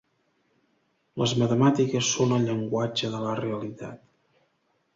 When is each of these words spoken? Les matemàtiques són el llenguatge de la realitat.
Les 1.23 1.35
matemàtiques 1.41 2.09
són 2.15 2.35
el 2.39 2.47
llenguatge 2.49 3.13
de 3.17 3.23
la 3.27 3.37
realitat. 3.43 4.05